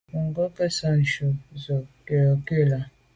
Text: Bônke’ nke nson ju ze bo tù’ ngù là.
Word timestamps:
Bônke’ 0.33 0.41
nke 0.65 0.65
nson 0.71 0.97
ju 1.11 1.27
ze 1.61 1.75
bo 1.79 1.89
tù’ 2.05 2.15
ngù 2.43 2.59
là. 2.71 2.79